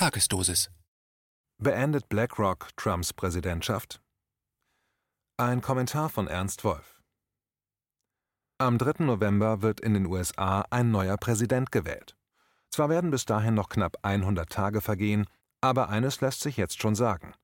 [0.00, 0.70] Tagesdosis.
[1.58, 4.00] Beendet BlackRock Trumps Präsidentschaft?
[5.36, 7.02] Ein Kommentar von Ernst Wolf.
[8.56, 9.04] Am 3.
[9.04, 12.16] November wird in den USA ein neuer Präsident gewählt.
[12.70, 15.26] Zwar werden bis dahin noch knapp 100 Tage vergehen,
[15.60, 17.34] aber eines lässt sich jetzt schon sagen.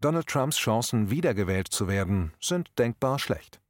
[0.00, 3.60] Donald Trumps Chancen, wiedergewählt zu werden, sind denkbar schlecht.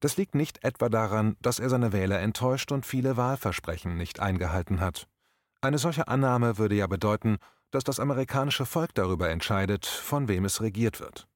[0.00, 4.80] Das liegt nicht etwa daran, dass er seine Wähler enttäuscht und viele Wahlversprechen nicht eingehalten
[4.80, 5.08] hat.
[5.64, 7.38] Eine solche Annahme würde ja bedeuten,
[7.74, 11.26] dass das amerikanische Volk darüber entscheidet, von wem es regiert wird.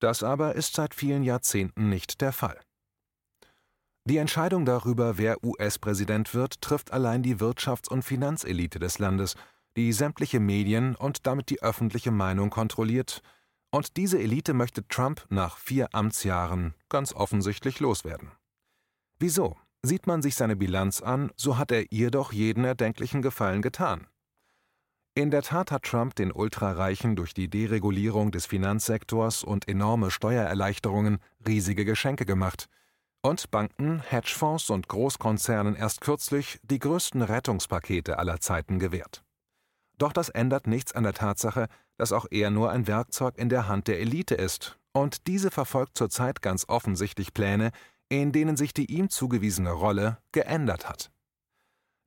[0.00, 2.60] Das aber ist seit vielen Jahrzehnten nicht der Fall.
[4.04, 9.34] Die Entscheidung darüber, wer US-Präsident wird, trifft allein die Wirtschafts- und Finanzelite des Landes,
[9.76, 13.22] die sämtliche Medien und damit die öffentliche Meinung kontrolliert,
[13.70, 18.30] und diese Elite möchte Trump nach vier Amtsjahren ganz offensichtlich loswerden.
[19.18, 19.56] Wieso?
[19.82, 24.06] Sieht man sich seine Bilanz an, so hat er ihr doch jeden erdenklichen Gefallen getan.
[25.18, 31.18] In der Tat hat Trump den Ultrareichen durch die Deregulierung des Finanzsektors und enorme Steuererleichterungen
[31.44, 32.68] riesige Geschenke gemacht
[33.20, 39.24] und Banken, Hedgefonds und Großkonzernen erst kürzlich die größten Rettungspakete aller Zeiten gewährt.
[39.98, 43.66] Doch das ändert nichts an der Tatsache, dass auch er nur ein Werkzeug in der
[43.66, 47.72] Hand der Elite ist, und diese verfolgt zurzeit ganz offensichtlich Pläne,
[48.08, 51.10] in denen sich die ihm zugewiesene Rolle geändert hat.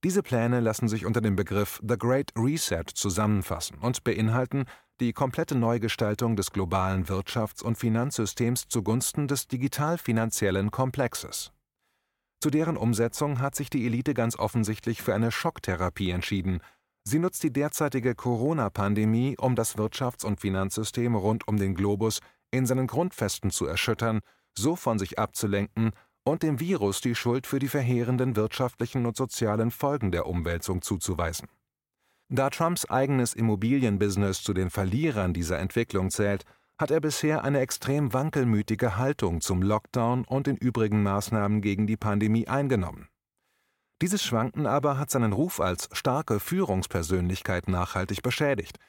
[0.03, 4.66] Diese Pläne lassen sich unter dem Begriff The Great Reset zusammenfassen und beinhalten
[4.99, 11.52] die komplette Neugestaltung des globalen Wirtschafts- und Finanzsystems zugunsten des digital-finanziellen Komplexes.
[12.41, 16.61] Zu deren Umsetzung hat sich die Elite ganz offensichtlich für eine Schocktherapie entschieden.
[17.03, 22.66] Sie nutzt die derzeitige Corona-Pandemie, um das Wirtschafts- und Finanzsystem rund um den Globus in
[22.66, 24.22] seinen Grundfesten zu erschüttern
[24.57, 25.91] so von sich abzulenken
[26.23, 31.47] und dem Virus die Schuld für die verheerenden wirtschaftlichen und sozialen Folgen der Umwälzung zuzuweisen.
[32.30, 36.45] Da Trumps eigenes Immobilienbusiness zu den Verlierern dieser Entwicklung zählt,
[36.78, 41.97] hat er bisher eine extrem wankelmütige Haltung zum Lockdown und den übrigen Maßnahmen gegen die
[41.97, 43.09] Pandemie eingenommen.
[44.01, 48.79] Dieses Schwanken aber hat seinen Ruf als starke Führungspersönlichkeit nachhaltig beschädigt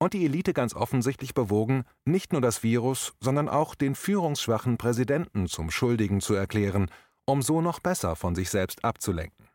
[0.00, 5.46] und die Elite ganz offensichtlich bewogen, nicht nur das Virus, sondern auch den führungsschwachen Präsidenten
[5.46, 6.90] zum Schuldigen zu erklären,
[7.26, 9.46] um so noch besser von sich selbst abzulenken.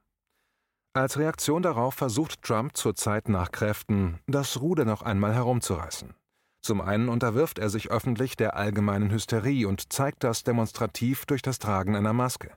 [0.93, 6.13] Als Reaktion darauf versucht Trump zurzeit nach Kräften, das Ruder noch einmal herumzureißen.
[6.61, 11.59] Zum einen unterwirft er sich öffentlich der allgemeinen Hysterie und zeigt das demonstrativ durch das
[11.59, 12.51] Tragen einer Maske.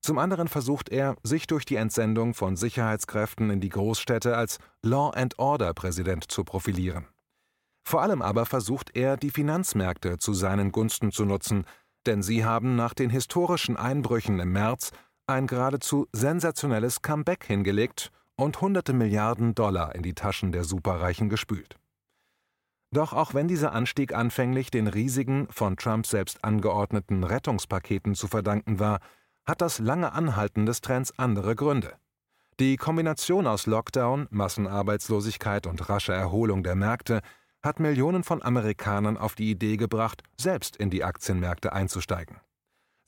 [0.00, 5.10] Zum anderen versucht er, sich durch die Entsendung von Sicherheitskräften in die Großstädte als Law
[5.10, 7.06] and Order Präsident zu profilieren.
[7.84, 11.64] Vor allem aber versucht er, die Finanzmärkte zu seinen Gunsten zu nutzen,
[12.06, 14.92] denn sie haben nach den historischen Einbrüchen im März
[15.26, 21.78] ein geradezu sensationelles Comeback hingelegt und hunderte Milliarden Dollar in die Taschen der Superreichen gespült.
[22.92, 28.78] Doch auch wenn dieser Anstieg anfänglich den riesigen, von Trump selbst angeordneten Rettungspaketen zu verdanken
[28.78, 29.00] war,
[29.44, 31.94] hat das lange Anhalten des Trends andere Gründe.
[32.60, 37.22] Die Kombination aus Lockdown, Massenarbeitslosigkeit und rascher Erholung der Märkte
[37.62, 42.40] hat Millionen von Amerikanern auf die Idee gebracht, selbst in die Aktienmärkte einzusteigen.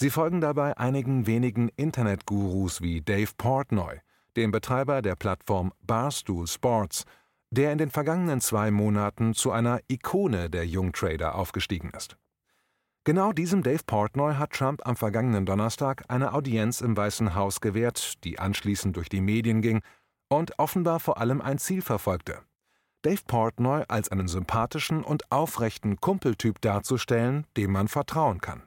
[0.00, 4.00] Sie folgen dabei einigen wenigen Internetgurus wie Dave Portnoy,
[4.36, 7.04] dem Betreiber der Plattform Barstool Sports,
[7.50, 12.16] der in den vergangenen zwei Monaten zu einer Ikone der Jungtrader aufgestiegen ist.
[13.04, 18.24] Genau diesem Dave Portnoy hat Trump am vergangenen Donnerstag eine Audienz im Weißen Haus gewährt,
[18.24, 19.82] die anschließend durch die Medien ging
[20.28, 22.40] und offenbar vor allem ein Ziel verfolgte,
[23.04, 28.62] Dave Portnoy als einen sympathischen und aufrechten Kumpeltyp darzustellen, dem man vertrauen kann.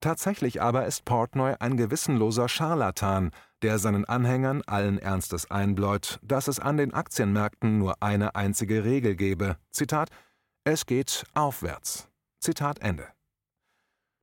[0.00, 3.30] Tatsächlich aber ist Portnoy ein gewissenloser Scharlatan,
[3.62, 9.16] der seinen Anhängern allen Ernstes einbläut, dass es an den Aktienmärkten nur eine einzige Regel
[9.16, 9.56] gebe.
[9.70, 10.10] Zitat:
[10.64, 12.10] Es geht aufwärts.
[12.40, 13.08] Zitat Ende.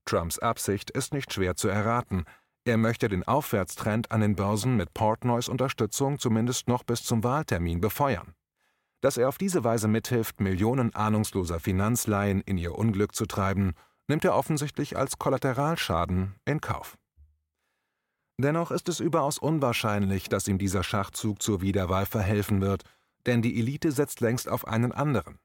[0.06, 2.26] Trumps Absicht ist nicht schwer zu erraten.
[2.66, 7.82] Er möchte den Aufwärtstrend an den Börsen mit Portnoys Unterstützung zumindest noch bis zum Wahltermin
[7.82, 8.36] befeuern.
[9.02, 13.74] Dass er auf diese Weise mithilft, Millionen ahnungsloser Finanzlaien in ihr Unglück zu treiben,
[14.08, 16.98] nimmt er offensichtlich als Kollateralschaden in Kauf.
[18.38, 22.84] Dennoch ist es überaus unwahrscheinlich, dass ihm dieser Schachzug zur Wiederwahl verhelfen wird,
[23.26, 25.40] denn die Elite setzt längst auf einen anderen.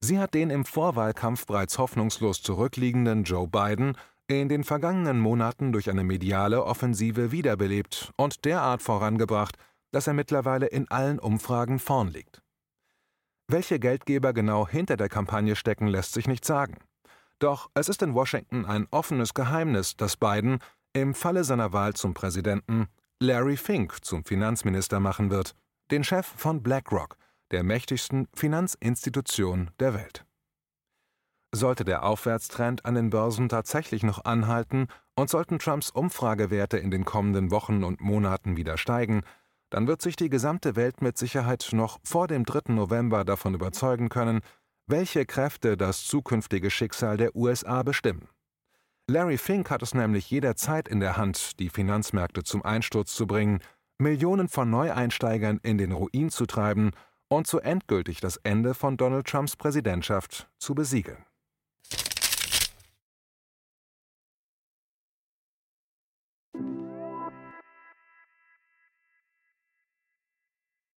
[0.00, 3.96] Sie hat den im Vorwahlkampf bereits hoffnungslos zurückliegenden Joe Biden
[4.28, 9.56] in den vergangenen Monaten durch eine mediale Offensive wiederbelebt und derart vorangebracht,
[9.90, 12.42] dass er mittlerweile in allen Umfragen vorn liegt.
[13.50, 16.76] Welche Geldgeber genau hinter der Kampagne stecken, lässt sich nicht sagen.
[17.38, 20.58] Doch es ist in Washington ein offenes Geheimnis, dass Biden
[20.92, 22.88] im Falle seiner Wahl zum Präsidenten
[23.20, 25.54] Larry Fink zum Finanzminister machen wird,
[25.90, 27.16] den Chef von BlackRock,
[27.50, 30.26] der mächtigsten Finanzinstitution der Welt.
[31.50, 37.06] Sollte der Aufwärtstrend an den Börsen tatsächlich noch anhalten und sollten Trumps Umfragewerte in den
[37.06, 39.22] kommenden Wochen und Monaten wieder steigen,
[39.70, 42.72] dann wird sich die gesamte Welt mit Sicherheit noch vor dem 3.
[42.72, 44.40] November davon überzeugen können,
[44.86, 48.28] welche Kräfte das zukünftige Schicksal der USA bestimmen.
[49.10, 53.60] Larry Fink hat es nämlich jederzeit in der Hand, die Finanzmärkte zum Einsturz zu bringen,
[53.98, 56.92] Millionen von Neueinsteigern in den Ruin zu treiben
[57.28, 61.24] und so endgültig das Ende von Donald Trumps Präsidentschaft zu besiegeln.